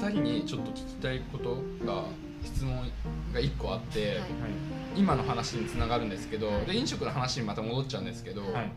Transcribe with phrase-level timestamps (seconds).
[0.00, 2.04] 2人にちょっと聞きたいことが
[2.42, 2.74] 質問
[3.34, 4.18] が1個あって、はい。
[4.96, 6.66] 今の話につながるんですけど、はい。
[6.66, 8.72] で飲食の話にまた戻っちゃうんですけど、はい。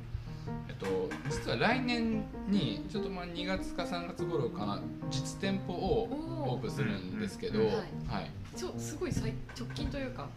[0.67, 6.09] えっと、実は来年にちょっとまあ2月か3月頃かな実店舗を
[6.45, 7.65] オープンするんですけど、うん。
[7.67, 7.79] うんは
[8.19, 8.29] い。
[8.53, 10.29] ちょすごい最直近というかも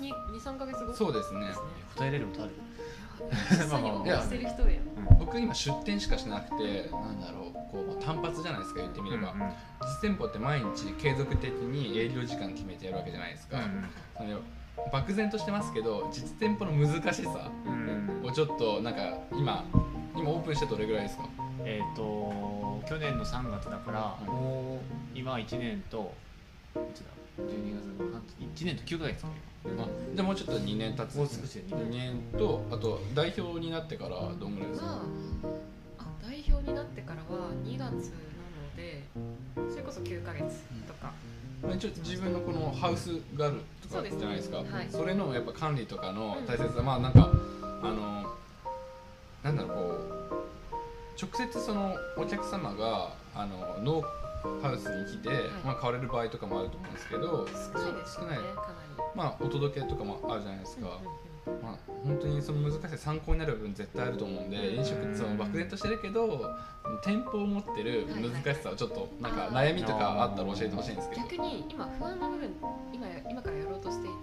[0.00, 0.94] う23か月後？
[0.94, 1.52] そうですね。
[1.94, 2.52] 答えれることある？
[5.20, 9.52] 僕今出店しかしなくてなんだろうこうまあ単発じゃないですか言ってみれば、うんうん
[10.00, 13.58] 実店舗って毎日継続的に営業時間決めてやるわけじゃないですか、
[14.16, 14.40] その
[14.90, 17.72] 漠然としてますけど実店舗の難しさうん。
[17.72, 19.64] うんをちょっとなんか今
[20.16, 21.28] 今オープンしてどれぐらいですか？
[21.64, 24.26] えっ、と去年の3月だから、うん。
[24.32, 26.12] もう今1年と
[26.76, 27.06] いつだ
[27.38, 28.22] ？12月の半
[28.54, 29.28] 月1年と9ヶ月か。
[29.64, 31.16] あじゃあもうちょっと2年経つ。
[31.16, 34.86] もう少しで2 2年とあと代表になってからどんぐらいですか？
[34.86, 35.02] は
[35.98, 38.12] あ代表になってからは2月
[38.76, 39.02] で
[39.70, 40.42] それこそ9ヶ月
[40.86, 41.12] とか、
[41.62, 44.58] まあちょっと自分のこのハウスがあるとかじゃないですか。
[44.58, 44.88] はい。
[44.90, 46.46] それのやっぱ管理とかのうん。
[46.46, 47.30] 大切さ、まあなんか
[47.82, 48.26] あの
[49.42, 50.22] なんだろうこう
[51.20, 54.02] 直接そのお客様があの農
[54.60, 55.28] ハウスに来て、
[55.64, 58.38] まあ、買われる場合とかもあると思うんですけど少ないですよね
[59.14, 61.31] まあお届けとかもあるじゃないですか、うんうんうん
[61.62, 66.54] まあ、本当にその難しい参考になる部分絶対あると思うんで飲食ってその漠然としてるけど
[67.04, 71.22] 店舗を持ってる難しさをちょっとなんか悩みとかあったら教えてほしいんですけど。
[71.22, 72.50] 逆に今不安な部分
[72.92, 74.14] 今今からやろうとしていて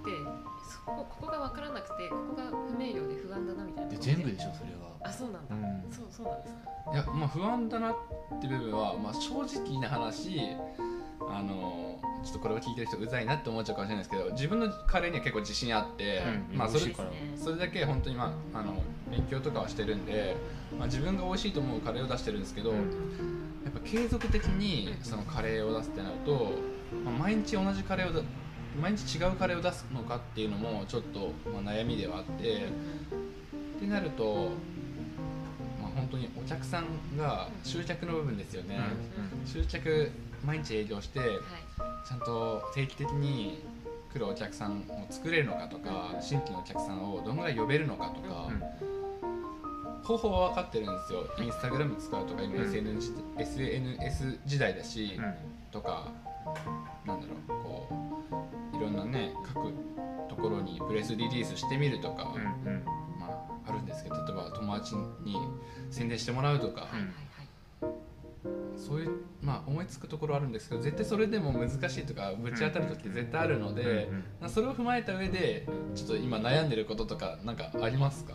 [0.70, 5.92] そこここが分からなくてここが不明瞭で不安だなみたいな全部でしょそれはあそうなんだ、うん。
[5.92, 6.94] そうそうなんですか。
[6.94, 7.96] いやまあ不安だなっ
[8.42, 10.40] て部分は、まあ、正直な話
[11.22, 16.58] あのちょっとこれを聞いてる人うざいなって思っちゃうかもしれないですけど自分のカレーには結構自信あって、うん。
[16.58, 16.94] まあそれ
[17.36, 20.36] それだけ本当にまああの勉強とかはしてるんで、
[20.78, 22.78] まあ、自分が美味しいと思うカレーを出してるんですけど、うん。
[23.66, 26.54] やっぱ継続的にそのカレーを出すってなると、
[27.06, 28.22] まあ、毎日同じカレーをだ
[28.82, 32.68] 毎日違うカレーを出すのかっていうのもちょっと、まあ、悩みではあって
[33.78, 34.50] ってなると、まあ、
[36.00, 38.80] 本当にお客さんが集客の部分ですよね、
[39.46, 40.12] 集客
[40.46, 41.30] 毎日営業してはい。
[42.08, 43.64] ちゃんと定期的に
[44.12, 50.00] 来るお客さんを作れるのかとか新規のお客さんをどのぐらい呼べるのかとか、うん。
[50.04, 52.64] 方法は分かってるんですよ、インスタグラム使うとか今うん。
[52.64, 55.34] SNS, SNS 時代だし、うん。
[55.72, 56.12] とか
[57.06, 57.88] なんだろうこ
[58.74, 59.72] ういろんなね各
[60.28, 62.34] ところにプレスリリースしてみるとか、
[63.70, 65.38] あ、あるんですけど例えば友達に
[65.90, 66.88] 宣伝してもらうとか、
[68.76, 74.10] そういう、まあ、思いつくところあるんですけど絶対それでも難しいとかぶち当たる時って絶対あるので、
[74.42, 78.34] うそれを踏まえた上でちょっと今悩んでることとかなんかありますか？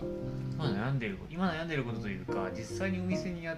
[0.52, 3.56] 今悩んでる今悩んでることというか実際にお店にや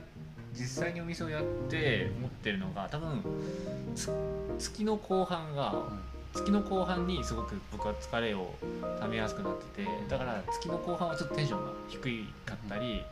[0.54, 3.22] 実際にお店をやって思ってるのが多分
[3.94, 4.10] つ
[4.58, 5.82] 月の後半が
[6.36, 8.54] 月の後半にすごく僕は疲れを
[9.00, 13.02] ためやすくなっててだから月の後半はちょっとテンションが低いかったり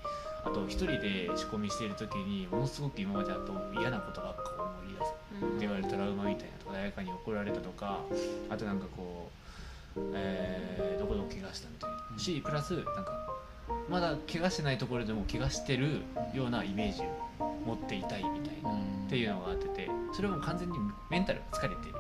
[0.45, 8.01] あと一人で仕込みしている時にものすごく今までだと嫌なことばっか思い出すうんって言われるトラウマみたいなとか誰かに怒られたとか
[8.51, 9.31] あとなんかこ
[9.97, 12.19] う、えーどこでも怪我したみたいな。
[12.19, 13.13] しプラスなんか
[13.89, 16.03] まだ怪我してないところでも怪我してる
[16.33, 20.79] ようなイメージを持っていたいみたいなっていうのがあっててそれはもう完全に
[21.11, 21.95] メンタルが疲れてる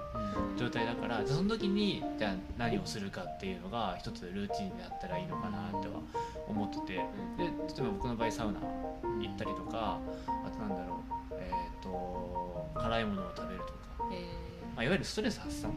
[0.56, 6.00] 状態だからじゃあその時にじゃあ何をするかっていうのが一つルーチンであったらいいのかなっては
[6.48, 7.48] 思っててで例
[7.78, 9.98] えば僕の場合サウナ行ったりとか
[10.46, 11.00] あとなんだろ
[11.30, 13.72] うえっ、と辛いものを食べるとか、
[14.12, 14.26] え
[14.74, 15.72] まあ、いわゆるストレス発散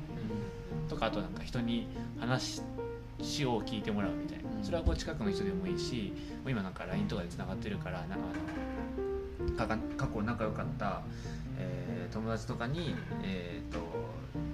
[0.88, 1.88] とかあとなんか人に
[2.20, 2.62] 話
[3.20, 4.44] を聞いてもらうみたいな。
[4.64, 6.14] それはこう近くの人でもいいし
[6.44, 8.16] もう今なんか LINE とかでつながってるからなんか
[9.38, 11.02] あのかか過去仲良かった、
[11.60, 13.80] えー友達とかに、えー、と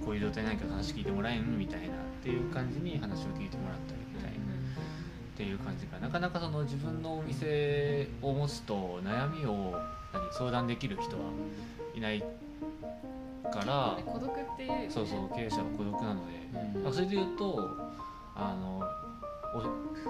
[0.06, 1.90] こういう状態ないけど話聞いてもらえんみたいなっ
[2.22, 4.38] ていう感じに話を聞いてもらったりみたいな。
[5.34, 6.10] っていう感じかな。
[6.10, 9.80] かなかその自分のお店を持つと悩みを
[10.14, 11.24] 何相談できる人は
[11.96, 13.98] いないから。
[14.06, 14.88] 孤独っていうよね。
[14.90, 16.84] そうそう経営者は孤独なので、うん。
[16.84, 17.83] まあそれで言うと
[18.36, 18.82] あの
[19.56, 19.60] お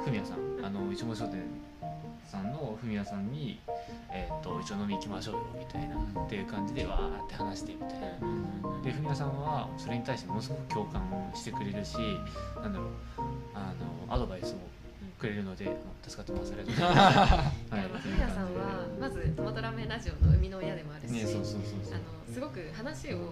[0.01, 1.43] ふみやさんあの一門商店
[2.25, 3.59] さんのふみやさんに、
[4.11, 8.81] えー、と一応飲み行きましょうよみたいなっていう感じでわーって話してみたいな。
[8.81, 11.97] でふみやさんはそれに対してものすごく共感してくれるし
[12.61, 12.87] なんだろう
[13.53, 13.73] あ
[14.07, 14.57] のアドバイスを
[15.23, 15.71] くれるので
[16.05, 16.51] 助かってます。
[16.51, 16.87] ありがとう。
[17.71, 17.87] ござい。
[17.87, 17.95] ます。
[17.95, 21.95] あのふみやさんはまずトマトラーメンラジオの生みの親でもあるし、ねそうそうそうそう。
[21.95, 21.97] あ
[22.27, 23.31] のすごく話を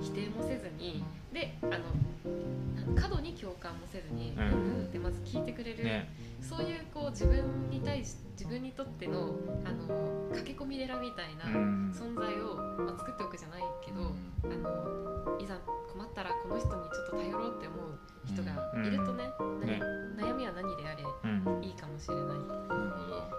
[0.00, 6.08] 否定もせずにであの過度に共感もせずに、ううんん、ってまず聞いてくれる、ね。
[6.40, 9.36] そういうこう自分に対し自分にとっての
[9.66, 11.92] あの駆け込みみ寺みたいなうん。
[11.92, 14.12] 存在を、まあ、作っておくじゃないけど、
[14.44, 15.58] あのいざ
[15.92, 17.98] 困ったらこの人にちょっと頼ろうって思う
[18.28, 18.52] 人が
[18.84, 19.24] いるとね,
[19.64, 19.80] ね。
[20.16, 21.64] 何、悩みは何であれうん。
[21.64, 22.38] いいかもしれない。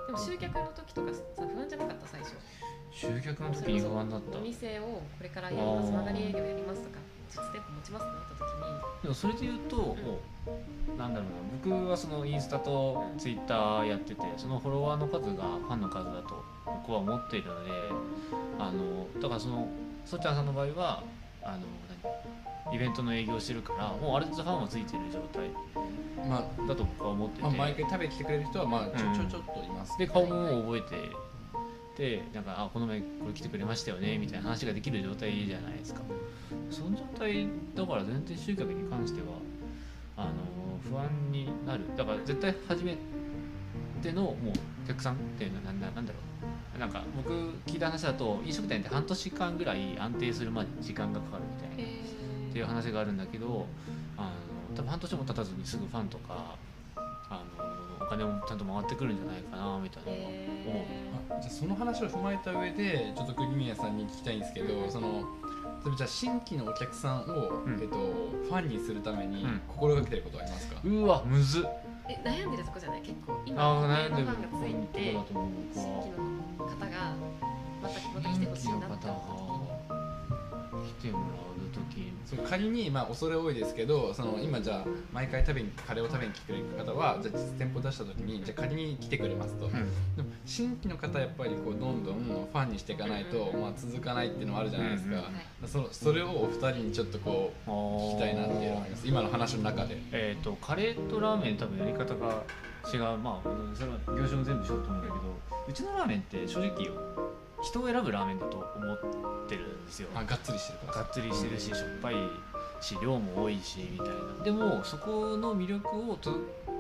[0.07, 2.33] でも集客の時とかさ不安じゃなかった最初。
[2.91, 4.38] 集客の時に不安だった。
[4.39, 6.97] お店をこれからやります曲がり営業やりますとか
[7.30, 9.01] 実店舗持ちますってなった時に。
[9.03, 17.71] でもそれで言うと、もうなんだろうな僕はそのインスタとツイッターやっててそのフォロワーの数がファンの数だと僕は思っているので
[18.57, 19.69] あのだからその
[20.06, 21.03] そっちゃんさんの場合は
[21.44, 21.59] あの
[22.03, 22.38] 何？
[22.73, 25.50] イベントの営業をしてるからもうある程度ファンはついてる状態。
[26.27, 29.13] まあだと僕は思ってて、まあ、毎回食べに来てくれる人はまあちょうん。
[29.15, 30.81] ちょちょっといます、で顔も覚え
[31.97, 36.01] てでなんかあこの前これ来てくれましたよねみたいな話ができる状態じゃないですか。
[36.69, 39.27] その状態だから全然集客に関しては
[40.17, 40.31] あの
[40.89, 41.83] 不安になる。
[41.95, 42.97] だから絶対初め
[44.01, 44.35] てのもう
[44.85, 46.19] お客さんっていうのはなんだなんだろ
[46.75, 46.79] う。
[46.79, 47.33] なんか僕
[47.65, 51.44] 聞いた話だと飲食店って半年間ぐらい安定するまで時間がかかる
[52.50, 53.66] っていう話があるんだけど
[54.18, 56.56] あの多分半年も経たずにすぐファンとか
[56.96, 57.44] あ
[58.00, 60.10] のお金もちゃんと回ってくるんじゃないかなみたいな。
[60.10, 65.19] えあじゃあその話を踏まえた上でちょっと国宮さんに聞きたいんですけどその
[65.84, 67.80] 例えばじゃあ新規のお客さんを、うん。
[67.80, 69.62] えっと、ファンにするためにうん。
[69.68, 71.63] 心がけてることはありますか、うわむずっ。
[72.10, 73.01] え悩んでるとこじゃない？
[73.01, 74.25] 結構今あ悩んでる。
[74.25, 75.51] のファンがついてとこだと思う。
[75.63, 76.12] 僕新は規
[76.57, 77.16] の方が
[77.81, 79.58] またまた来てほしいなって思った時に
[80.89, 89.83] 来てもらう時そう仮に、まあ、恐れ多いですけどその今じゃあ毎回食べにカレーを食べに来てくれる方はじゃあ実店舗出した時にじゃあ仮に来てくれますと、でも
[90.45, 95.33] 新規の方はやっぱりこうどんどんファンにしていかないと、まあ、続かないっていうのもあるじゃないですか、うんうんはい
[95.65, 99.97] そのそれをお二人にちょっとこう聞きたいなっていうのがあります今の話の中で。
[100.12, 102.44] えっ、とカレーとラーメン多分やり方が
[102.91, 103.18] 違う。
[103.18, 106.89] まあうんそれは業種も全部しようと思うんだけどうちのラーメンって正直
[107.61, 108.97] 人を選ぶラーメンだと思っ
[109.47, 110.09] てるんですよ。
[110.15, 111.03] あがっつりしてるから。
[111.03, 112.15] がっつりしてるししょっぱい
[112.81, 114.44] し量も多いしみたいな。
[114.44, 116.39] でもそこの魅力を届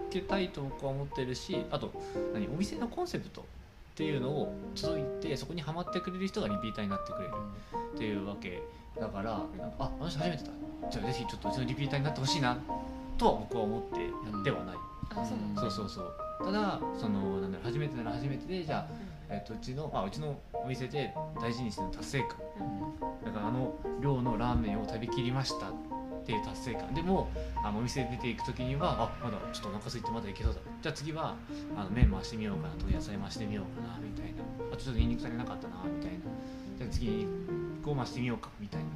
[0.09, 1.91] けたいと僕は思ってるしあと
[2.33, 3.43] 何お店のコンセプトっ
[3.95, 7.33] ていうのを届いてそこにはまってくれる人がリピーターになってくれる。
[7.95, 8.61] っていうわけ。
[8.99, 10.51] だからなんかああの人初めてだ。
[10.89, 12.57] じゃあぜひちょっとうちのリピーターになってほしいな
[13.17, 14.09] とは僕は思ってや
[14.39, 15.61] ってはない、うなんだ。
[15.61, 16.13] そうそうそう。
[16.45, 18.87] ただそのなんだろう初めてなら初めてでじゃあ、
[19.29, 22.37] えっとうちの、まあ、うちのお店で大事にしてる達成感。
[23.23, 25.71] だからあの量のラーメンを食べきりましたっ
[26.25, 26.93] ていう達成感。
[26.93, 27.29] でも
[27.63, 30.59] あのお店出ていく時にはあまだちょっとお腹空いてまだいけそうだ。
[30.81, 31.35] じゃあ次は
[31.77, 34.43] あの麺回してみようかなとか野菜回してみようかなみたいな。
[34.73, 36.19] あちょっとニンニク足りなかったなみたいな。
[36.79, 37.27] じゃあ次
[37.83, 38.87] こう回してみようかみたいな。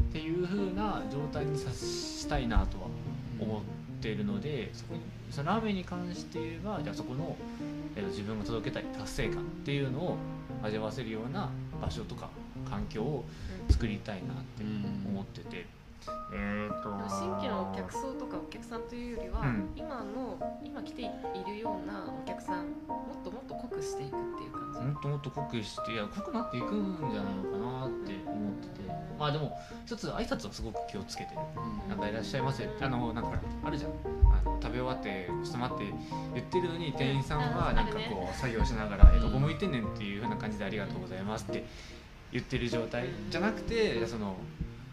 [0.00, 2.86] っていう風な状態にさしたいなとは
[3.40, 3.62] 思っ
[4.00, 5.00] ているのでそこに
[5.30, 7.36] そのラーメンに関して言えばじゃあそこの、
[7.96, 10.16] えー自分が届けたい達成感っていうのを
[10.62, 11.50] 味わわせるような
[11.80, 12.28] 場所とか
[12.68, 13.24] 環境を
[13.68, 14.64] 作りたいなって
[15.08, 15.66] 思ってて、
[16.32, 19.70] えー、と新規のお客層とかお客さんというよりは、うん。
[19.76, 21.06] 今の今来てい
[21.46, 28.90] るようなお客さんもっともっと濃くしていくっていう感じ、もっともっと濃くしていや濃くなっていくんじゃないのかなって思ってて。
[29.18, 31.40] まあでも一つ挨拶はすごく気をつけてる
[31.88, 33.90] なんかいらっしゃいませあのなんかあるじゃん。
[34.32, 35.84] あの食べ終わってちょっと待って
[36.34, 37.76] 言ってるのに店員さんはうん。
[37.76, 39.22] なんかこう作業しながら「えうん。
[39.22, 41.64] どこ向いてんねん」っていう風な感じで「ありがとうございます」って
[42.32, 44.36] 言ってる状態じゃなくてその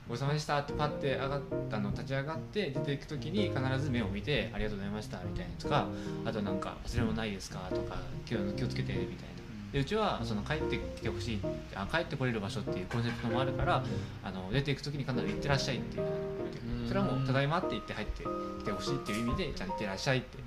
[0.08, 5.88] ごちそうさまでしたってパッて上がったの立ち上がって出ていく時に必ず目を見て「ありがとうございました」みたいなとか
[6.26, 9.38] あとなんか「忘れ物ないですか?」とか気を「気をつけて」みたいな。
[9.74, 11.40] でうちはその帰ってきてほしい
[11.76, 13.84] あ帰ってこれる場所っていうコンセプトもあるから
[14.24, 16.08] あの出ていく時に必ず「行ってらっしゃい」っていう
[16.88, 20.38] それはもう「ただいま」って言って入ってきてほしいっていう意味で「ちゃんと行ってらっしゃい」って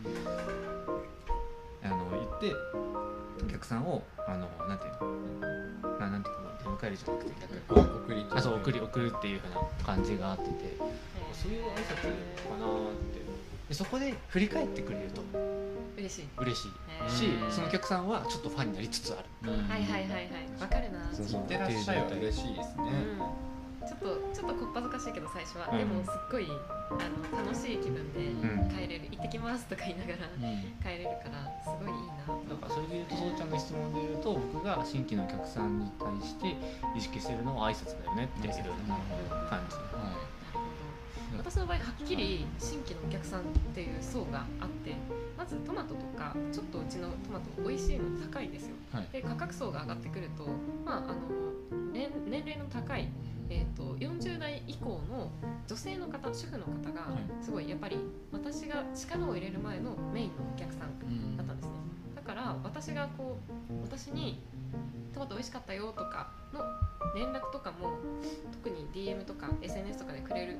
[1.85, 2.90] あの言ってお
[3.61, 4.93] 客さんをあのなんていう
[5.85, 5.99] の？
[5.99, 10.53] ななんていうかな出迎えるじゃなくて逆にあ送りとあそう送り送るっていうふうな感じがあってて。
[10.65, 10.79] え
[11.35, 13.21] そういう挨拶かなーって。
[13.69, 15.21] でそこで振り返ってくれると。
[15.21, 16.29] ー嬉しい。
[16.39, 16.71] 嬉しい。
[17.11, 19.53] しそのお客さんはちょっとファンになりつつある。
[19.53, 20.29] うんはいはいはいはい。
[20.59, 21.13] わかるな。
[21.13, 21.41] そうそう。
[21.41, 22.85] 行ってらっしゃいは嬉しいですね、
[23.21, 23.50] うん
[23.91, 25.79] ちょっとちょっとこっぱずかしいけど最初は、うん。
[25.79, 28.71] でもすっごいあの楽しい気分でん。
[28.71, 30.31] 帰れる、行ってきますとか言いながら
[30.79, 33.35] 帰れるからすごいいいなだからそれで言うとそう。
[33.35, 36.55] ちゃんの質問で言うと僕が新規のお客さんに対して
[36.97, 38.55] 意識してるのは挨拶だよねっていう
[39.51, 40.31] 感じは
[41.37, 43.43] 私の場合はっきり新規のお客さんっ
[43.75, 44.95] ていう層があって
[45.39, 48.75] まずトマトとかちょっとうちのトマト美味しいの高いんですよ。
[48.93, 49.09] いはい。
[49.13, 50.47] で価格層が上がってくると、
[50.85, 51.15] まあ、あの
[51.93, 53.09] 年年齢の高い、
[53.51, 55.31] えー、と40代以降の
[55.67, 57.45] 女性の方主婦の方がはい。
[57.45, 57.99] すごいやっぱり
[58.33, 61.37] 私が力を入れる前のメインのお客さん。
[61.37, 61.73] だったんですね。
[62.15, 64.41] だから私がこう私に
[65.13, 66.61] トマト美味しかったよとかの
[67.15, 67.99] 連絡とかも
[68.53, 70.57] 特に DM とか SNS とかでくれる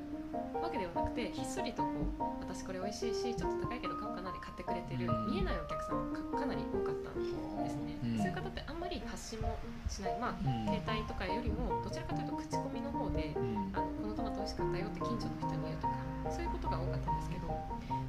[0.61, 1.89] わけではなくてひっそりとこ
[2.19, 5.31] う私これ美味しいしちょっと高いけど買おうかなで買ってくれてるうん。
[5.31, 8.17] 見えないお客さんがかかなり多かったんですね、うん。
[8.17, 10.17] そういう方ってあんまり発信もしない。
[10.19, 10.65] まあうん。
[10.67, 13.71] 携帯とかよりもどちらかというと口コミの方でうん。
[13.73, 15.95] あのこのトマト美味しかったよって近所の人に言うとか
[16.31, 17.47] そういうことが多かったんですけど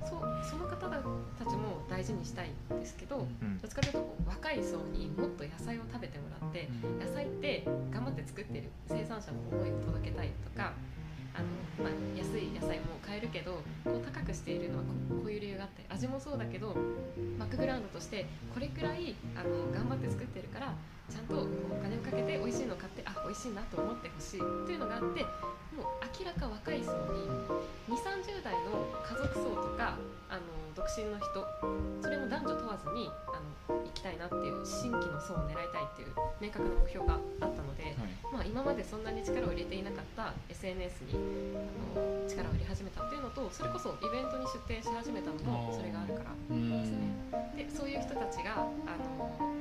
[0.07, 0.99] そうその方た
[1.47, 3.59] ちも大事にしたいんですけどうん。
[3.59, 6.69] どっちかというとこう若い層にもっと野菜を食べてもらって
[6.99, 10.73] 野菜って頑張って作ってる生産者の思いを届けたいとか
[11.35, 16.75] あの、まあ、安い野菜も買えるけどこう高くしているのはこういう理由があって味もそうだけど
[17.39, 18.25] バックグラウンドとして
[18.55, 20.73] これくらいあの頑張って作ってるから
[21.13, 25.21] ちゃんとお金をかけて美味しいのを買ってあ美味しいなと思ってほしいっていうのがあって
[25.77, 27.29] もう明らか若い層に
[27.89, 30.01] 2 3 0代の家族層とか
[30.33, 30.41] あの
[30.73, 31.45] 独身の人
[32.01, 33.37] それも男女問わずにあ
[33.69, 37.95] の行きたいなっていう新規の層を狙いたいっていう明確な目標があったので、はい。
[38.33, 41.21] まあ、今までそんなに力を入れていなかった SNS に
[41.53, 47.69] あの力を入れ始めたっていうのとそれこそイベントに出店し始めたのもそれがあるからうんですね。
[47.69, 49.53] でそういう人たちがあの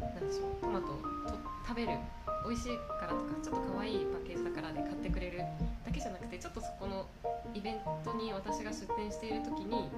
[0.00, 0.96] なんでしょうトマトを
[1.28, 1.34] と
[1.66, 1.98] 食べる
[2.46, 5.38] 美味しいからとかちょっと可愛いパッケージだからで買ってくれる
[5.84, 7.06] だけじゃなくてちょっとそこの
[7.52, 9.90] イベントに私が出店している時に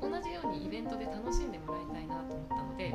[0.00, 2.94] 同じようにイベントで楽しんでもらいたいなと思ったので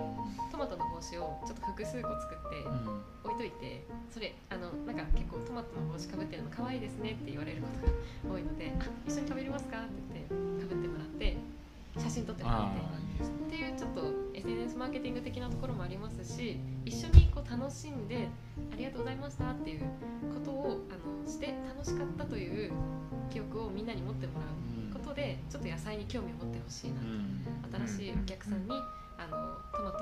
[0.51, 3.83] トマトの帽子をちょっと複数個作ってうん置いといて
[4.13, 7.87] それあのなんか結構トマトの帽子かぶってるの可愛いですねって言われること
[8.29, 10.29] が多いので「あ一緒に食べれますか?」って言って
[10.67, 11.37] かぶってもらって
[11.97, 13.03] 写真撮ってもらって。
[13.23, 14.01] っていうちょっと
[14.33, 18.27] SNS マーケティング的なところもありますし一緒にこう楽しんで
[18.73, 19.81] ありがとうございましたっていう
[20.33, 22.71] ことをあのして楽しかったという
[23.29, 27.87] 記憶をみんなに持ってもらうことでちょっと野菜に興味を持ってほしいなうん。
[27.87, 28.71] 新しいお客さんに
[29.17, 29.99] あのトマト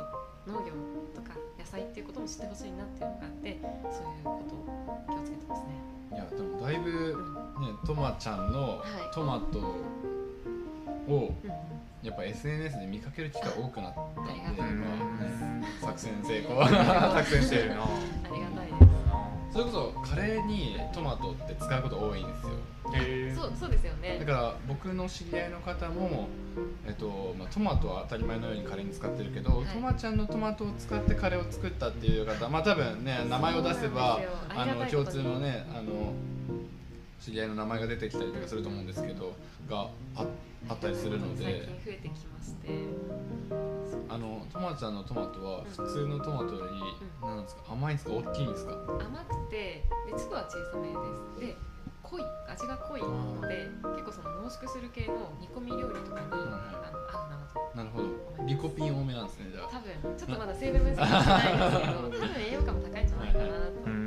[0.47, 0.71] 農業
[1.13, 3.59] とか野菜っていうことも知ってほしいなっていうのがあって
[3.91, 5.67] そういうことを気をつけてますね。
[6.13, 7.15] いやでもだいぶ
[7.59, 9.13] ねとまちゃんのはい。
[9.13, 14.61] トマトをうんやっぱ SNS で見かける機会多くなったんで
[15.81, 17.87] 作戦成功作戦してるなあ
[18.33, 18.81] りがたいです。
[19.51, 22.51] それこそカレーにトマトって使うこと多いんですよ。
[22.93, 24.17] へそうそうですよね。
[24.19, 24.25] だ。
[24.25, 26.27] から僕の知り合いの方も、
[26.87, 29.65] えっとまあ、トマトは当たり前のようにカレーに使ってるけど、はい。
[29.67, 36.13] トマちゃんのトマトを使ってカレーを作ったっていう方まあ多分ね名前を出せばあの共通のねあの
[37.19, 39.35] 知り合いの名前が出てきたりとかすると思うんですけど
[39.69, 40.25] があ
[40.71, 42.69] あったりするの最で近増えてきまして。
[44.07, 48.71] あのトマちゃんのトマトは普通のトマトより、なんですか甘いんですか大きいんですか？
[48.99, 50.95] 甘くてで粒は小さめで
[51.39, 51.39] す。
[51.39, 51.55] で
[52.03, 53.01] 濃い味が濃い。
[53.01, 56.41] ので結構その濃縮する系の煮込み料理とかに、はい
[56.83, 58.45] あの合うなとなるほど。
[58.45, 59.67] リコピン多めなんですねじゃあ。
[59.71, 60.17] 多分。
[60.17, 63.95] ちょっとまだ成分分析してないんですけど 多分栄養価も高いんじゃないかなと、うーん。
[63.95, 64.00] い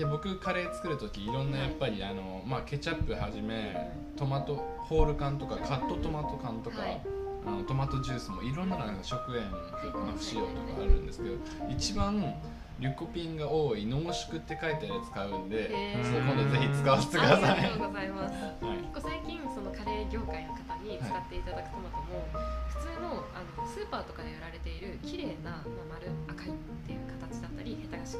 [0.00, 7.00] や僕カレー作る時いろんなやっぱりあの、まあ、ケチャップはじめトマトホール缶とかカットトマト缶とか、はい
[7.46, 9.44] あのトマトジュースもいろんななんか食塩
[9.92, 11.36] 不不使用とかあるんですけど
[11.68, 12.34] 一番
[12.80, 15.68] リコピンが多い濃縮って書いてあるやつ買うんで、
[16.02, 17.50] それ今度ぜひ使わせてください。
[17.50, 18.34] ありがとうございます。
[18.34, 18.78] はい。
[18.82, 22.26] 結構最近そのカレー業界の方に使っていただくトマトも、
[22.66, 26.52] 普通のあのスーパーとかで売られている綺麗な、まあ、丸赤い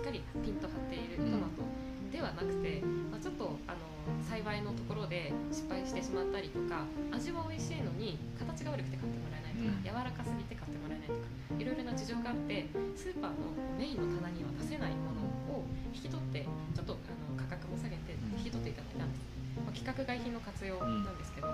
[0.04, 1.64] かりピンと張っているトマト
[2.12, 3.80] ではなくて、まあ、ちょっとあの
[4.20, 9.80] 栽培のところで失敗してしまったりとか味は美味しいのに形が悪くて買ってもらえないとか、うん。
[9.80, 11.24] 柔らかすぎて買ってもらえないとか
[11.56, 15.16] いろいろな事情があってスーパーのメインの棚には出せないも
[15.48, 15.64] のを
[15.96, 19.24] 引き取ってちょっとあの価格も下げてうん引き取っていただいたんです、
[19.56, 21.48] まあ、規格外品の活用なんですけど、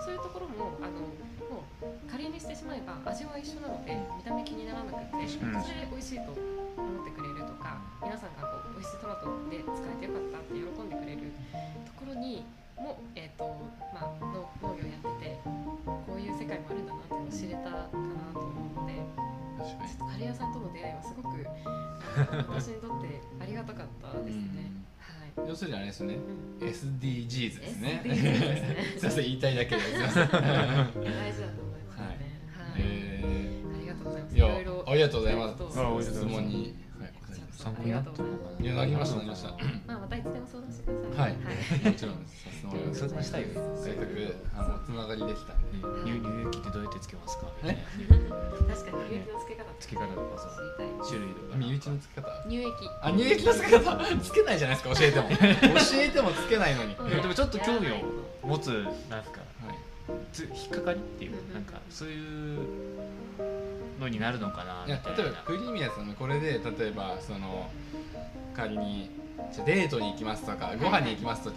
[0.00, 1.00] そういうところもあの
[1.48, 5.40] もう仮にしてしまえば味は一緒なので見た目気にならなくてそ
[5.72, 11.32] れで美味しいと思ってくれるとか皆さんがこう美味しいトマトで使えてよかったって喜んでくれる
[11.88, 12.44] ところに
[12.76, 13.48] も、えーと
[13.92, 15.40] まあ、農農業やってて
[15.84, 19.00] こういう世界もあるんだなっていうのを知れたかなと思うので
[19.64, 21.40] ちょっとカレー屋さんとの出会いはすごく
[22.52, 24.70] 私にとってありがたかったですね。
[25.36, 26.14] はい要するにあれですね。
[26.60, 28.00] うん SDGs ですね。
[28.02, 28.76] すね。
[28.98, 29.92] すいません言いたいだけです。
[29.92, 32.06] 大事だと思いますね。
[32.52, 32.78] はい。
[32.78, 34.34] えありがとうございます。
[34.34, 35.58] ー、いろいろありがとうございます。
[35.58, 36.26] どうあありがとうございます。
[36.26, 36.74] 質問に、
[37.66, 38.10] 参考になった
[38.62, 39.50] いやなりましたなりました
[39.90, 41.34] まあまたいつでも相談してください。
[41.34, 42.44] はい、もちろんです。
[42.46, 43.00] させてもらいます。
[43.00, 45.82] 相談したいよせっかくあのつながりできたんで。
[46.06, 47.50] 乳乳液ってどうやってつけますか？
[47.66, 47.74] え
[48.70, 51.10] 確かに乳液の付け方つけ方とかさ知りたい。
[51.10, 52.30] 種類とか身内のつけ方。
[52.46, 52.70] 乳液。
[53.02, 54.94] あ、乳液のつけ方つけないじゃないですか。
[54.94, 55.26] 教えても。
[55.34, 55.34] 教
[55.98, 56.94] えてもつけないのに。
[56.94, 57.98] でもちょっと興味を
[58.46, 59.42] 持つなんすか
[60.32, 62.14] つ引っかかりっていうなんかそうい
[62.54, 62.60] う
[64.00, 65.22] のになるのかないみやたいな。
[65.22, 67.70] 例えばクリーミーさんのこれで例えばその
[68.54, 69.10] 仮に
[69.52, 71.52] じゃあデートに行きますとかご飯に行きますとっ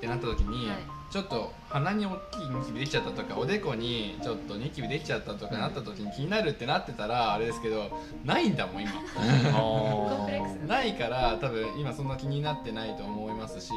[0.00, 0.76] てなった時に、はい。
[1.14, 7.88] ちょっと鼻に大きいニキビできちゃったとかおでこにちょっとニキビできちゃったとかなった時に気になるってなってたらあれですけど
[8.24, 8.90] ないんだもん今。
[10.66, 13.70] ないから多分今そんな気になってないと思いますし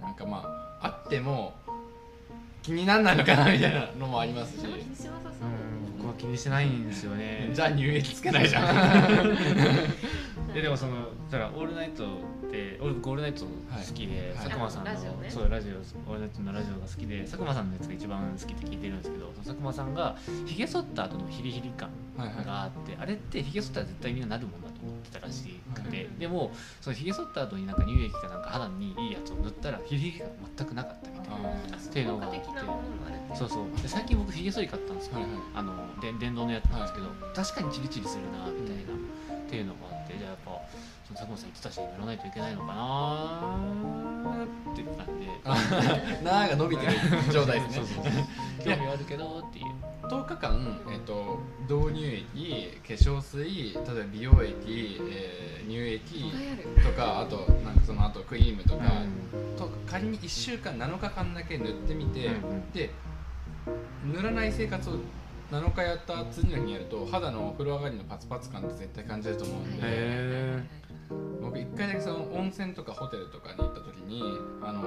[0.00, 0.42] なんかま
[0.80, 1.52] ああっても
[2.62, 4.66] 気になんないのかなみたいなのもありますし
[6.04, 7.50] 僕は気にしてないんですよね。
[7.54, 9.34] じゃあ乳液つけないじゃん。
[10.52, 12.04] ででもそのだから「オールナイト」
[12.46, 13.48] って俺僕オールナイト好
[13.94, 15.30] きで、はい佐久間さんの、ラジオね。
[15.30, 30.26] そうラジオオールナイトのラジオが好きで佐久間さんのやつが一番好きって聞いてるんですけど佐久間さんがひげ剃った後のヒリヒリ感はいはいがあって、あれってひげ剃ったら絶対みんななるもんだってたらしくて、はいでもそのひげ剃った後になんか乳液かなんか肌にいいやつを塗ったらヒリヒリが
[30.56, 31.76] 全くなかったみたいな。
[31.76, 32.00] って。
[32.00, 32.40] いうのがあって
[33.34, 33.82] そうそう。
[33.82, 35.32] で最近僕ひげ剃り買ったんですよ、はいはい。
[35.54, 38.94] あので電動のやつなんですけど、確かにチリチリするなみたいな、
[39.36, 40.50] っていうのがあってじゃあやっぱ
[41.12, 44.82] 佐久間さん言ってたしやらないといけないのかなーって。
[44.82, 45.54] 感じであ
[46.22, 46.92] なーが伸びてる
[47.32, 48.26] 状態ですね。
[48.64, 49.66] 興味はあるけどっていう。
[50.08, 56.30] 10日間、えっと導入液化粧水例えば美容液、えー乳液
[56.82, 62.70] とかあとなんかその後クリームとか、うと仮に1週間7日間だけ塗ってみて、うんうん。
[62.72, 62.90] で
[64.12, 64.98] 塗らない生活を
[65.50, 70.62] 7日やった次の日にやると肌のお風呂上がりのパツパツ感って絶対感じると思うんで、へ
[71.40, 74.22] 僕一回だけその温泉とかホテルとかに行った時に
[74.62, 74.82] あの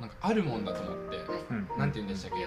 [0.00, 1.16] なんかあるもんだと思って、
[1.50, 2.44] うんなんて言うんでしたっけ？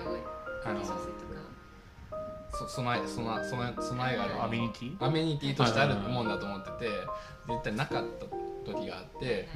[0.70, 4.44] あのそ備え備え備え備えがある。
[4.44, 5.06] アメニティ？
[5.06, 6.90] アメニティとしてあるもんだと思ってて
[7.48, 8.26] 絶対なかった
[8.72, 9.50] 時があって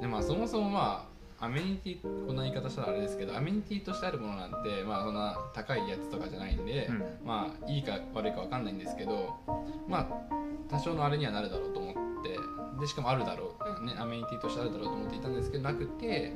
[0.00, 1.13] でまあそもそもまあ
[1.44, 7.04] アメニティこんな言い方したらあれですけどアメニティとしてあるものなんてまあそんな高いやつとかじゃないんで、うん。
[7.24, 9.34] まあいいか悪いかわかんないんですけど
[9.86, 10.06] まあ
[10.70, 16.32] 多少のあれにはなるだろうと思ってでしかもあるだろう、ね、アメニティとしてあるだろうと思っていたんですけどなくて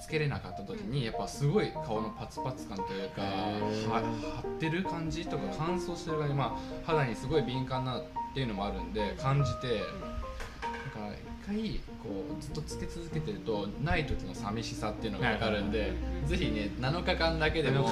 [0.00, 9.82] つけれなかった時にやっぱすごい顔のパツパツ感というか張ってる感じとか乾燥してる感じ、まあ、肌にすごい敏感なっていうのもあるんで感じて
[10.84, 15.92] だから一回こうずっとつけ続けてるとない時の寂しさっていうのが分かるんで
[16.26, 17.88] ぜひね7日間だけでも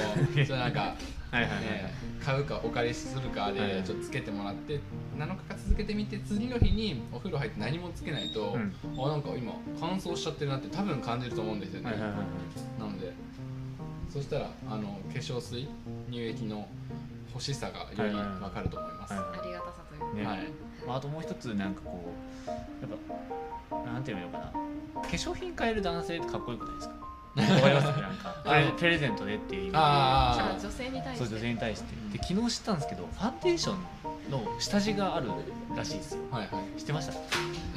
[0.47, 0.95] それなんか
[1.31, 3.69] はいはいはいね、買うかお借りするかはいはい。
[3.69, 4.81] でちょっとつけてもらって
[5.19, 8.75] 7日間続けてみて次の日にお風呂入って何もつけないと、うん。
[9.05, 13.13] あなんか今乾燥しちゃってるなって多分感じると思うんですよね、はいはいはいなので。
[14.11, 15.69] そしたらあの化粧水
[16.11, 16.67] 乳液の
[17.39, 20.07] 欲しさがより分かると思います、はいありがたさというか。
[20.15, 20.39] ねはい。
[20.87, 22.13] まあ、あともう一つなんかこ
[22.47, 22.99] うやっ
[23.71, 24.53] ぱなんていうのかな。
[25.01, 26.95] 化粧品買える男性ってかっこよくないですか？
[27.35, 29.79] わかりますなんかプレプレゼントでっていう意味で。
[29.79, 32.19] ああ女性に対そうして女性に対して。
[32.19, 33.77] で昨日知ったんですけどファンデーション
[34.31, 35.29] の下地がある
[35.77, 36.21] らしいですよ。
[36.31, 37.13] はいは知ってました？
[37.13, 37.17] い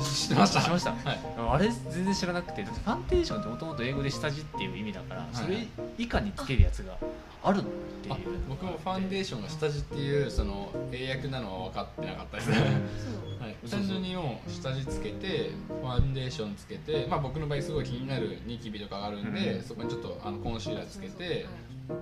[0.03, 0.59] 知ってました。
[0.59, 0.91] 知ってました？
[0.91, 1.19] はい。
[1.37, 2.63] あれ全然知らなくて。
[2.63, 6.97] だってファンデーションってもともと英語で下地っていう意味だからいそれ以下につけるやつが
[7.43, 8.13] あるっていう。
[8.13, 8.17] あ
[8.49, 12.51] 僕もファンデーションが下地っていうその英訳なのは分かってなかったです。
[12.51, 12.79] そうはい、そう
[13.21, 13.30] そう
[13.65, 21.45] 下地にも下地つけてファンデーションつけて、まあ、僕の場合すごい気になるニキビとかがあるんで、うんそこにちょっとあのコンシーラーつけて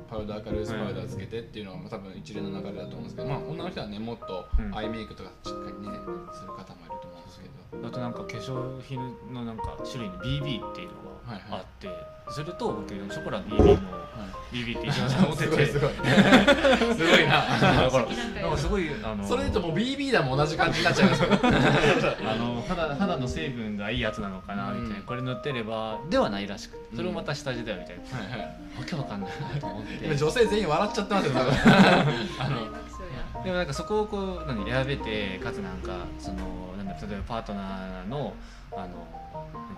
[0.09, 4.75] パウダーかルースパウダーつけてっていうのはまあ多分一連の流れだと思うんですけど、まあ、女の人はねもっとうん。
[4.75, 5.97] アイメイクとかしっかりね
[6.33, 7.18] する方もいると思う。
[7.18, 8.99] んですけど、あとなんか化粧品
[9.33, 11.51] のなんか種類の BB っていうのはいはい。
[11.51, 11.89] があって、
[12.31, 13.77] すると僕ショコラ BB のは
[14.51, 16.05] BB って一番持っててすごい すご
[16.93, 16.95] い。
[16.95, 17.31] すごい な。
[17.31, 18.47] だからな。
[18.47, 21.35] んかすごいあのそれでともう BB 弾も同じ感じになっちゃいますけど
[22.29, 26.95] あの肌肌の成分がいいやつなのかなみたいな、うんこれ塗ってればではないらしくて。
[26.95, 28.49] それもまた下地だよみたいな、はいはい。
[28.79, 30.05] わけわかんないなと思って。
[30.05, 31.53] 今女性全員笑っちゃってますよ多分。
[31.53, 32.55] ああの。
[32.61, 36.37] のでもなんかそこをこう何選べてかつなんかその
[37.07, 38.33] 例えばパートナーの
[38.71, 39.07] あの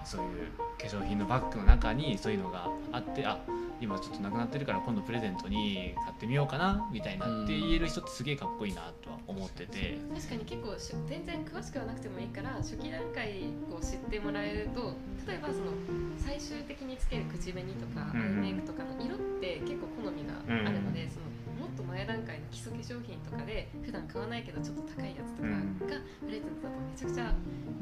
[0.03, 3.39] そういう化粧品のバッグの中にそういうのがあってあ
[3.79, 13.41] 今ちょっとなくなってるから今度プレゼントに買ってみようかなみたいなうんって言える人ってすげえかっこいいなとは思ってて、確かに結構し全然詳しくはなくてもいいから初期段階
[13.73, 14.93] を知ってもらえると
[15.25, 15.73] 例えばその
[16.17, 18.45] 最終的につける口紅とかアうん。
[18.45, 21.40] イメイクとかの色って結構好みがあるので、そのもっ
[21.81, 27.33] と前段階の基礎化粧品とかで普段買わないけどちょっと高いやつとかがプレゼントだとめちゃくちゃ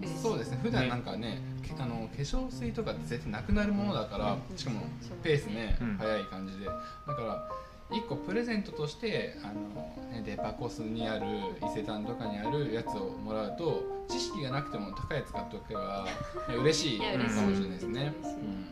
[0.01, 0.19] 嬉しい。
[0.21, 0.59] そうですね。
[0.63, 4.57] 普段なんかねけあの化粧水とかって絶対なくなるものだから、うん。
[4.57, 4.81] しかも
[5.21, 5.97] ペースね、うん。
[5.97, 6.65] 早い感じで。
[6.65, 7.49] だから
[7.89, 11.25] 1個プレゼントとしてあの、ね、デパコスにある
[11.71, 16.05] 伊勢丹とかにあるやつをもらうと知識がなくても高いやつ買っておけば
[16.47, 18.13] ね嬉しいかも嬉しれないですね。
[18.23, 18.69] うん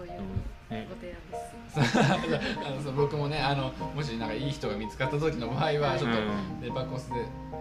[0.00, 0.12] そういう
[0.70, 1.98] ねご提案です。
[2.66, 7.16] あのそう僕もねあのもしなんかいい人が見つかった時の場合はちょっうんとデパコスで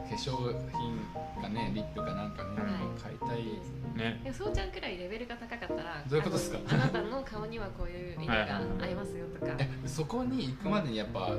[0.10, 3.44] 化粧品かねリップかなんかね、うん買いたい
[3.96, 4.20] ね。
[4.24, 9.54] でもそうちゃんくらいレベルが高かったらどういうことですかあなたの顔にはこういう色が合いますよとか。
[9.58, 11.30] えそこに行くまでにやっぱ、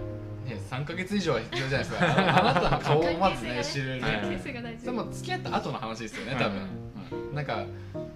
[0.44, 2.06] ね、3か月以上は必要じゃないですか。
[2.06, 4.18] あ あなたの顔をまずね知るはいね。
[4.22, 4.80] 関係性が大事。
[4.84, 7.64] それも付き合った後の話ですよね多分、なんか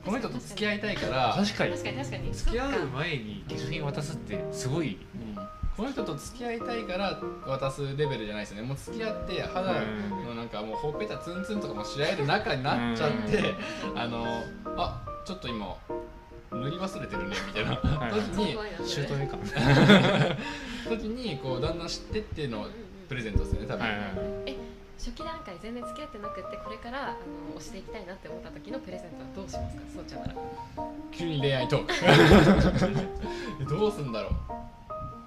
[0.04, 1.72] この人と付き合いたいから、確かに。
[1.72, 2.34] 確かに確かに。
[2.34, 5.34] 付き合う前に化粧品渡すってすごいうん。
[5.76, 8.62] この人と付き合いたいから渡すレベルじゃないですよね。
[8.62, 13.54] もう付き合って肌のなんかもうほっぺたツンツンとかもし合える仲になっちゃって、
[13.96, 14.24] あの
[14.76, 15.76] あちょっと今
[16.52, 17.70] 塗り忘れてるねみたいな。
[17.72, 18.12] はい。
[18.12, 19.40] 時に怖いなそれ姑感
[21.00, 22.70] 時にこうだんだん知ってってのうんうん
[23.08, 24.12] プレゼントですよね多分、はいはいはい。
[24.43, 24.43] え
[25.04, 27.10] 初期段階全然付き合ってなくってこれからあ
[27.52, 29.82] の押していきたいなって思った時のプレゼントはどうしますか？
[29.96, 30.34] そうちゃんなら。
[31.12, 33.68] 急に恋愛トーク。
[33.68, 34.30] どうすんだろ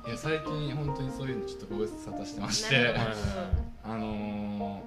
[0.05, 0.07] う？
[0.07, 2.95] いや最近本当にそういうのちょっとご無沙汰してまして。
[3.83, 4.81] あの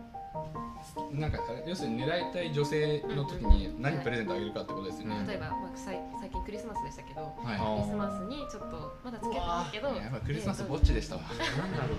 [1.13, 7.33] ー、なんか要するに狙いたい女性の時に何プレゼントあげるかってことですよね、うん例えば、まあ、最最近クリスマスでしたけどはい。
[7.57, 11.35] あクリスマスにちょっとまだ付き合ってないけどやばいクリスマスえーぼっちでしたわな
[11.67, 11.95] んだろ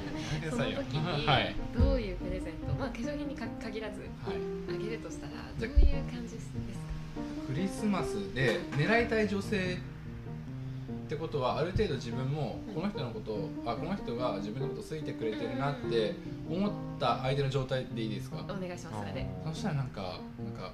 [0.47, 1.55] うその時に はい。
[1.77, 4.75] どういうプレゼント、まあ化粧品にか限らずはい。
[4.75, 6.55] あげるとしたらどういう感じですか？
[7.47, 9.77] クリスマスで狙いたい女性
[11.12, 16.15] ってことはある程度自分もこの人のことをあこの人が自分のこと好いてくれてるなって
[16.50, 18.38] 思った相手の状態でいいですか？
[18.47, 19.28] お願いしますそれで。
[19.45, 20.71] そしたらなんかなんか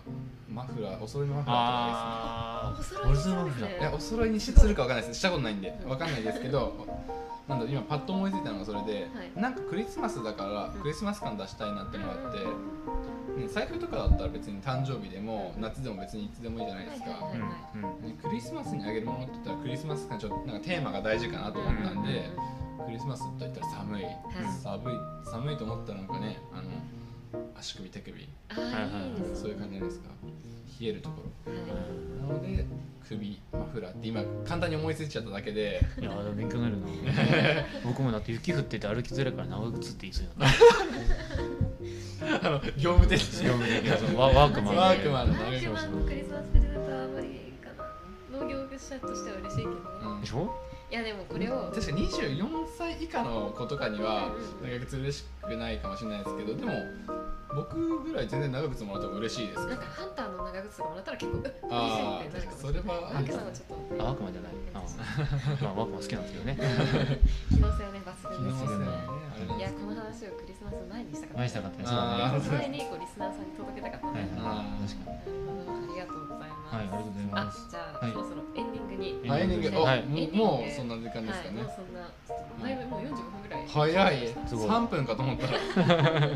[0.47, 3.30] マフラーお揃いのマフラーとかです
[3.65, 3.78] ね。
[3.80, 5.19] いやお揃いにしするかわかんないです。
[5.19, 5.73] したことないんで。
[5.88, 6.86] わかんないですけど
[7.47, 9.41] なんだ今パッと思いついたのがそれで、はい。
[9.41, 10.81] なんかクリスマスだからうん。
[10.81, 17.39] クリスマス感出したいなってのがあって、うんね、財布とかだったら別に誕生日でも夏でも別にいつでもいいじゃないですか、はいはいはい
[17.75, 18.10] うん。
[18.10, 22.29] ねクリスマスにあげるものって言ったらクリスマス感ちょっとなんかテーマが大事かなと思ったんで、
[22.86, 24.03] クリスマスと言ったら寒い、
[24.62, 26.69] 寒い寒いと思ったらなんかねあの
[27.57, 28.29] 足首手首。
[29.33, 30.10] そういう感じじゃないですか。
[30.79, 31.53] 冷えるところ。
[31.53, 31.63] はい。
[32.27, 32.65] なので
[33.07, 35.81] 首マフラーって今簡単に思いついちゃっただけで。
[35.99, 36.87] いやでも勉強になるな。
[37.85, 40.47] 僕もだって雪降ってて歩きづらいから長靴って言いそうにな。
[40.47, 40.51] っ
[42.43, 44.79] あの業務的た業務的ワワークマンで。
[44.79, 47.27] ワークマンワークマンのクリスマスプレゼントはあんまり
[47.63, 47.69] か
[48.33, 50.21] な農業者としては嬉しいけどね、うん。
[50.21, 50.55] でしょ？
[50.89, 51.71] いやでもこれを。
[51.73, 56.71] 確かに24歳以下の子とかにはうん長靴嬉しくないかもしれないですけどでも
[57.57, 59.65] 僕ぐらい全然長靴もらっても嬉しいです。
[59.65, 63.77] なんかハンターの長靴とかもらったら結構嬉しいってああなるかもしそれはワークさんはちょっと。
[63.97, 64.83] じゃないあ
[65.63, 66.53] まあワークマン好きなんですけどね。
[67.49, 68.85] 機能性はね抜群ですよね
[69.38, 71.38] いやこの話をクリスマス前にしたかった。
[71.38, 74.08] 前したかったです前にこうリスナーさんに届けたかった。
[74.08, 74.17] はい。
[74.17, 75.17] ねはい確かに。
[75.17, 77.67] ありがとうございます、はいありがとうございます。
[77.67, 78.12] あじゃあ、はい。
[78.12, 79.30] そろそろエンディングに。
[79.30, 80.04] あエンディング、はい。
[80.04, 83.67] おももうそんな時間ですかね、はい、もうそんなだいぶもう45分ぐらい。
[83.67, 84.28] 早い。
[84.47, 84.69] すごい。
[84.69, 85.47] 3分かと思った。
[85.47, 86.34] ら エ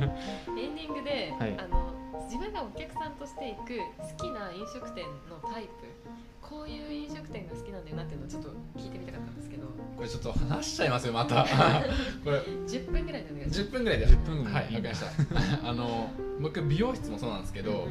[0.70, 1.58] ンディングで、はい。
[1.58, 5.69] あの自分がお客さんとして行く好きな飲食店のタイプ
[6.41, 9.67] こういう飲食店が好きなんだよなっていうのをちょっと聞いてみたかったんですけど。
[9.95, 11.45] これちょっと話しちゃいますよまた。
[12.23, 14.99] これ10分ぐらいでお願いします10分ぐらいで10分ぐらいはいわかりまし
[15.62, 15.69] た。
[15.69, 16.10] あの
[16.41, 17.88] 僕美容室もそうなんですけど、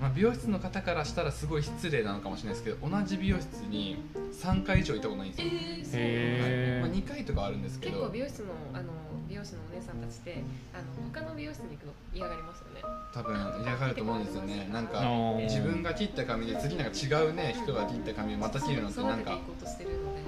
[0.00, 3.96] まあ、美容室の方からしたらすごい失礼なのかもしれないですけど同じ美容室に
[4.32, 8.84] 3回以上行ったことないんですよ、えー、そうへまあ、2回とかあるんですけ結ど構美容室のあの
[9.28, 12.82] 美容師のお姉さんたちってあの他の美容室に行くの嫌がりますよね。
[13.12, 14.68] 多分嫌がると思うんですよね。
[14.72, 15.02] なんか
[15.42, 19.40] 自分が切った髪で次なんか違うね人が切った髪をまた切るのってなんか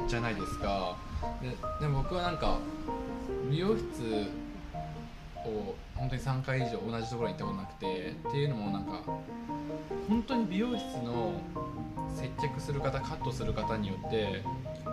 [0.09, 0.96] じゃないですか
[1.40, 2.59] ででも僕はなんか
[3.50, 4.31] 美容室
[5.44, 9.03] を本当に3回以上同じところに行ったことなくてっていうのもなんか
[10.09, 11.40] 本当に美容室の
[12.14, 14.42] 接客する方カットする方によって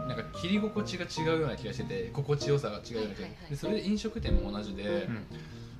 [0.07, 3.49] なんか切り心地が違うような気がしてて心地よさが違うような気がはいはいはい。
[3.49, 5.25] でそれで飲食店も同じで、うん。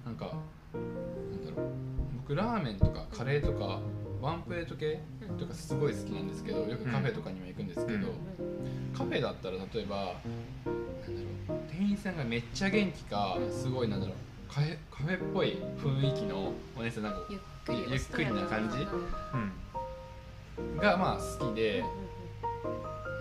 [0.06, 0.38] なんか
[0.74, 1.72] なんだろう
[2.18, 3.82] 僕ラーメンとかカレーとか
[4.22, 5.00] ワンプレート系
[5.38, 8.94] とかすごい好きなんですけどよくカフェとかにも行くんですけど、うん。
[8.96, 10.22] カフェだったら例えば
[10.66, 14.16] なんだろう店員さんがめっちゃ元気かすごいなんだろう
[14.50, 18.78] カフェカフェっぽい雰囲気のお姉さんなんかゆっくりゆっくりな感じ？
[18.78, 18.84] うん。
[18.84, 19.52] うん
[20.78, 21.84] がまあ好きで、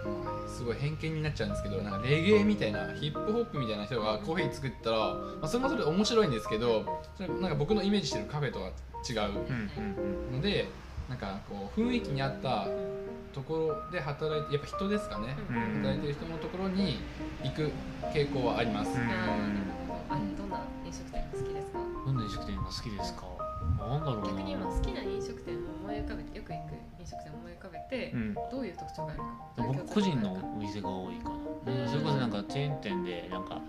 [0.05, 8.69] まあすごい偏見になっちゃうんですけどなんかレゲエみたいなヒップホップみたいな人がコーヒー作ったら、まあ、それもそれで面白いんですけどそれなんか僕のイメージしてるカフェとは
[9.09, 10.69] 違うので
[11.09, 12.69] なんかこう雰囲気に合った
[13.33, 16.99] ところで働いてやっぱ人ですかね、うん働いてる人のところに
[17.43, 17.73] 行く
[18.15, 19.64] 傾向はあります、うん
[20.95, 21.79] 飲食店が好きですか？
[22.07, 23.27] どんな飲食店が好きですか？
[23.79, 24.29] なんだろうな。
[24.29, 28.35] 逆に今好きな飲食店を思い浮かべてよく行く飲食店を思い浮かべて、うん。
[28.35, 29.25] どういう特徴があるか。
[29.57, 31.35] 僕個人のお店が多いかな、
[31.73, 31.89] うん。
[31.89, 33.61] それこそなんかチェーン店でなんか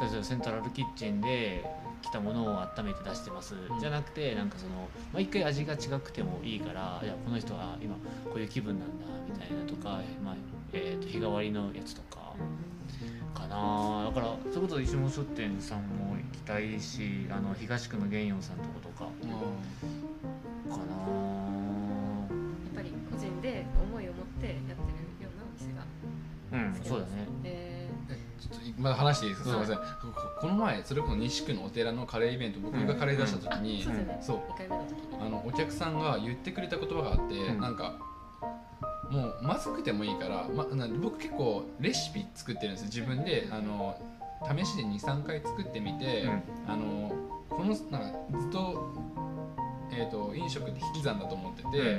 [0.00, 1.64] 例えばセントラルキッチンで
[2.08, 10.34] 来たものを温めて出してます、じゃなくてなんかその毎回味が違くてもいいからいやこの人は今こういう気分なんだみたいなとか、まあ
[10.72, 12.32] えー、と日替わりのやつとか
[13.34, 14.06] かな。
[14.06, 20.94] だからそれこそ石本書店さんも行きたいしあの東区の玄陽さんとことかかな。
[20.94, 21.08] や
[22.72, 24.74] っぱり個人で思いを持ってやってる
[25.24, 25.84] ようなお店が
[26.52, 27.10] うんそうだね。
[27.44, 27.67] ええ
[28.38, 29.66] ちょっとまだ話していいですか、はい。
[29.66, 30.12] すみません。
[30.12, 33.92] ここの前それこそ西区のお寺のカレーイベント僕がカレー出した時に、そう。
[33.92, 34.18] ですよね。
[34.22, 35.18] そう2回目の時に。
[35.20, 37.60] あのお客さんが言ってくれた言葉があって、うん。
[37.60, 37.98] なんか
[39.10, 43.48] もうまずくてもいいから、ま、な僕結構レシピ作ってるんです自分で。
[43.50, 43.96] あの
[44.56, 46.42] 試しで23回作ってみて、うん。
[46.68, 47.12] あの
[47.50, 48.92] このなんかずっと,、
[49.92, 51.98] えー、と飲食って引き算だと思ってて、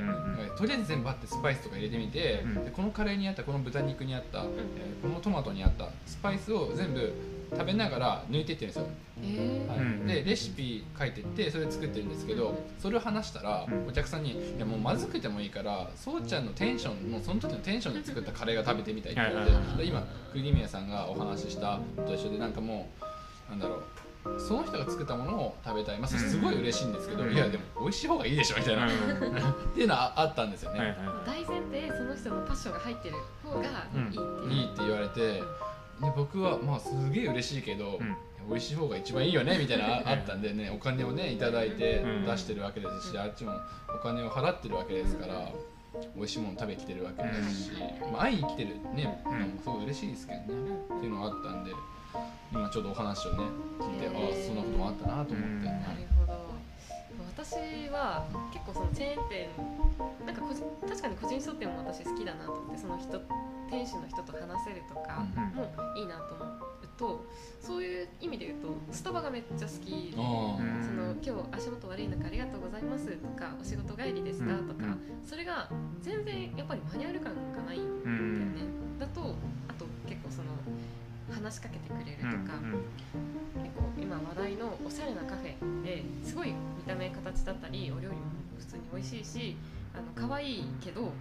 [0.56, 7.12] とりあえず全部バッてスパイスとか入れてみて、うんでこのカレーにあったこの豚肉にあった、んえーこのトマトにあったスパイスを全部
[7.50, 8.86] 食べながら抜いてってるんですよ、
[9.22, 9.78] えはい。
[9.78, 13.88] うんでレシピ書いてってそれ作ってるんですけど、うんそれを話したら、うん。
[13.88, 22.88] お客さんに「いやもうまずくてもいいからそうちゃんのテンションもうその時のテンションで作ったカレーが食べてみたい」って言われて、今クリミアさんがお話ししたのと一緒でなんかも
[23.48, 23.82] うなんだろう
[24.38, 27.32] その人が作ったものを食べたい、まあ、すごい嬉しいんですけど、うん。
[27.32, 29.74] いやでも美味しい方がいいでしょみたいな、っうん。
[29.74, 35.42] ていうのはあったんですよね、はいはい大前提その人のパッションが入ってる方がいいっていう、いいって言われてで
[36.16, 38.16] 僕はまあすげえ嬉しいけど、うん。
[38.48, 42.26] 美味しい方が一番いいよねみたいなのああったんでねお金をねいただいてうん。
[42.26, 43.52] 出してるわけですし、あっちも
[43.94, 45.48] お金を払ってるわけですから、
[46.16, 47.70] 美味しいもの食べきてるわけですし、
[48.12, 49.40] まあ、会いに来てるね、うん。
[49.40, 51.72] のもすごい嬉しいですけどね、うんっていうのがあったんで
[52.52, 53.44] 今ちょうどお話をね
[53.80, 54.28] 聞いて、へー。
[54.28, 55.64] ああそんなこともあったなと思って、うん。
[55.64, 55.96] なはい。
[56.02, 56.50] るほど。
[57.28, 59.48] 私は結構そのチェーン店
[60.26, 63.20] なんか個人確かに個人商店も私好きだなと思ってその人
[63.68, 67.24] 店主の人と話せるとかうんもいいなと思うと
[67.60, 74.84] そういう意味で言うとスタバがめっちゃ好きでその今日足元悪い中ありがとうございますとかお仕事帰りですかうんとか
[75.24, 75.68] それが
[76.02, 78.54] 全然やっぱりマニュアル感がないんうだよん。
[78.54, 78.60] ね
[78.98, 79.34] だと
[79.68, 80.48] あと結構その
[81.30, 82.58] 話しかけてくれるとか、
[83.62, 88.22] 結構今話題のおしゃれなカフェですごい見た目形だったりお料理も
[88.58, 89.56] 普通に美味しいし
[89.94, 91.12] あの可愛いけど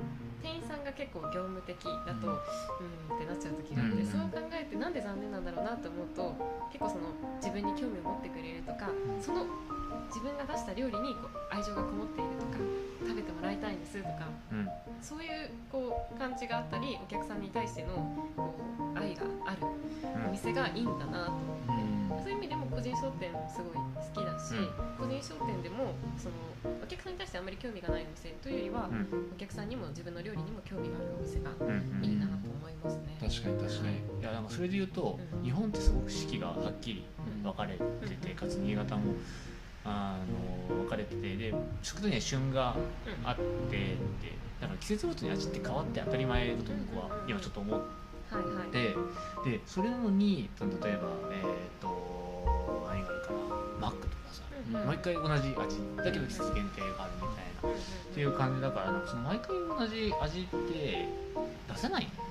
[0.41, 3.15] 店員さんが結構業務的だとうん。
[3.15, 6.33] ってなっちゃう時があって、うんそう考えてなんで残念なんだろうなと思うと
[6.71, 9.45] 結構その自分に興味を持ってくれるとかその
[10.07, 12.63] 自分が出した料理にこう愛情がこもっているとか
[13.01, 14.69] 食べてもらいたいんですとかうん。
[15.01, 17.95] そういうこう感じがあったりお客さんに対しての
[18.35, 18.59] こ
[18.95, 19.57] う愛がある
[20.27, 21.31] お店がいいんだなと
[21.69, 22.23] うん。
[22.23, 24.97] そういう意味でも個人商店もすごい好きだし、うん。
[24.97, 26.35] 個人商店でもその
[26.83, 29.31] お客さんに対してあんまり興味がないお店というよりは、うん。
[29.33, 33.17] お客さんにも自分の料理にも興味があるお店がうんいいなと思いますね。
[33.21, 34.23] 確かに確かに、い。
[34.23, 35.43] やなんかそれで言うと、うん。
[35.43, 39.13] 日本ってすごく四季がはっきりうん分かれてて、かつ新潟も
[39.89, 40.17] あ
[40.69, 42.75] の分かれててで食とには旬が
[43.23, 43.35] あっ
[43.69, 43.97] てで
[44.61, 48.69] だから季節ごとに味って変わって当たり前だと僕は今ちょっと思っはいはい。
[48.69, 48.95] て
[49.49, 53.39] でそれなのに例えばえっ、と何があるかな。
[53.79, 54.87] マックとかさうんうん。
[54.87, 59.49] 毎回同じ味だけど季節限定があるみたいなっていう感じだからなんかその毎回
[59.79, 61.07] 同じ味って
[61.67, 62.28] 出せないうん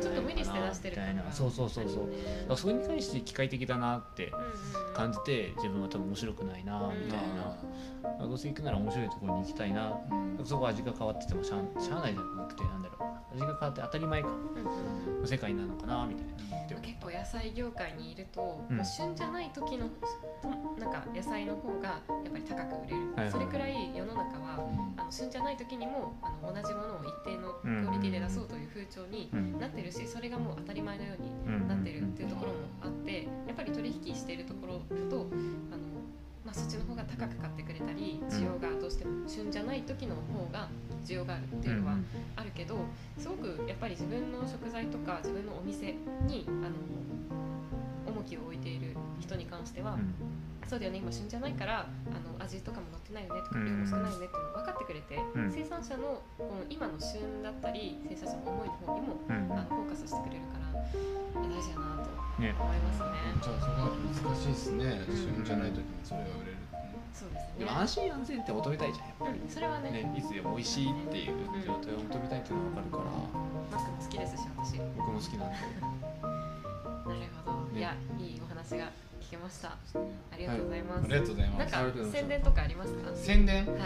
[0.00, 1.32] ちょっと無理して出してるみたいな。
[1.32, 2.06] そうそうそうそう。
[2.06, 2.10] だか
[2.50, 4.32] らそれに対して機械的だなって
[4.94, 7.20] 感じて自分は多分面白くないなみたい
[8.18, 8.26] な。
[8.26, 9.92] どうせ行くなら面白いところに行きたいな。
[10.38, 10.44] うん。
[10.44, 14.28] そこ味が変わっててもしゃあしゃあないじゃなくてなんだろう味が変わって当たり前か。
[14.28, 15.26] うんうんうん。
[15.26, 16.36] 世界なのかなみたいな
[16.82, 18.84] 結構野菜業界にいると、うん。
[18.84, 19.88] 旬じゃない時の
[20.42, 23.30] となんか野菜の方がやっぱり高く売れる、はいはいはい。
[23.32, 25.00] それくらい世の中はうん。
[25.00, 27.52] あの旬じゃない時にもあの同じものを一定の
[27.84, 29.58] クオリティで出そうという風潮にうん。
[29.58, 34.74] なってるしそれがもう当たり前のようにうんなってるっていうところもあってやっぱり取引しているところ
[35.10, 35.26] と
[35.72, 35.82] あの、
[36.46, 40.68] まあ、そっちの方が高く買ってくれたり需要がどうしても旬じゃない時の方が
[41.04, 41.96] 需要があるっていうのは
[42.36, 42.78] あるけど
[43.18, 45.94] すごくやっぱり自分の食材とか自分のお店
[46.26, 50.14] にあの重きを置いている人に関しては、うん
[50.68, 53.66] そうだよね今旬じゃないからあの味とかも乗ってないよねとかうん。
[53.66, 55.50] 量も少ないよねっていうのを分かってくれて、ん。
[55.50, 59.34] 生産者のこの今の旬だったり生産者の思いの方にもうん。
[59.54, 60.74] あのフォーカスしてくれるから
[61.38, 62.10] 大事だなと
[62.42, 63.14] ね思いますね。
[63.38, 65.16] じゃあそこは難しいですね、うん。
[65.16, 67.62] 旬じゃない時にそれが売れるってねそうですね。
[67.62, 69.90] でも安心安全って求めたいじゃんやっぱうんそれはね。
[69.94, 73.46] りねいつでも美味しいっていう状態を求めたいっていうのは分かるから。
[73.70, 74.78] マックも好きですし私。
[74.78, 75.56] なる僕も好きなんで。
[77.46, 77.78] ほど、ね。
[77.78, 78.90] いやいいお話が
[79.26, 79.68] 聞けました。
[79.68, 79.76] あ
[80.38, 82.12] りがとうございます、ありがとうございありがとうございます。
[82.12, 83.10] 宣伝とかありますか？
[83.14, 83.66] 宣伝？
[83.66, 83.76] はい。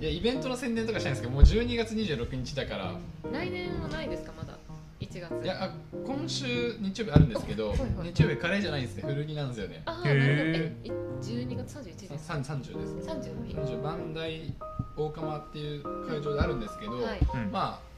[0.00, 2.94] いやイベントの宣伝とかしたいんですけどもう12月26日だから。
[3.32, 4.32] 来年はないですか？
[4.36, 4.54] まだ。
[5.00, 5.44] 1月。
[5.44, 5.70] いやあ
[6.06, 9.02] 今週日曜日あるんですけど日曜日カレーじゃないんですね。
[9.06, 9.82] 古着なんですよね。
[9.86, 10.32] ああなるほど。
[10.32, 13.08] へえい12月31日ですか？30 30です。
[13.08, 13.54] 30の日。
[13.74, 14.54] 30番台
[14.96, 17.20] 大釜っていう会場であるんですけど、はい。
[17.20, 17.90] うんまあ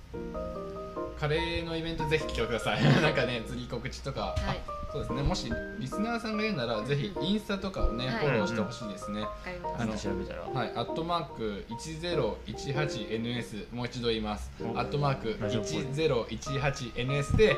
[1.19, 2.83] カレーのイベントぜひ来てください。
[3.01, 4.61] なんかね次告知とか、はい。
[4.67, 5.23] あそうですね。
[5.23, 8.17] もしリスナーさんが言うならぜひインスタとかをね、はい。
[8.17, 9.25] フォローしてほしいですね、
[9.79, 10.43] あの調べたら。
[10.43, 14.53] はい、アットマーク 1018NS もう一度言います。
[14.61, 17.57] おアットマークラジオっぽい 1018NS で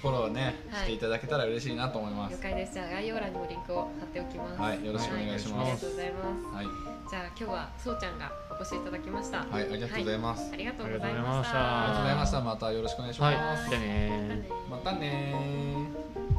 [0.00, 0.84] フォローね、はい。
[0.84, 2.36] していただけたら嬉しいなと思います。
[2.36, 2.74] 了解です。
[2.74, 4.60] じゃあ概要欄にもリンクを貼っておきます。
[4.60, 4.84] はい。
[4.84, 5.54] よろしくお願いします。
[5.54, 6.26] はありがとうございます。
[6.56, 6.66] はい、
[7.10, 9.38] じゃあ今日はそうちゃんがお越しいただきました。
[9.38, 11.52] はい、ありがとうございます、ありがとうございました。
[11.52, 11.84] た。
[11.84, 12.40] ありがとうございました。
[12.40, 13.64] またよろしくお願いします。
[13.64, 16.33] またねまたねー